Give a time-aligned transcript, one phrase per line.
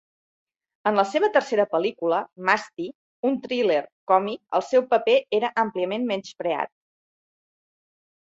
[0.91, 2.87] En la seva tercera pel·lícula, "Masti",
[3.29, 3.77] un thriller
[4.13, 6.73] còmic, el seu paper era àmpliament menyspreat.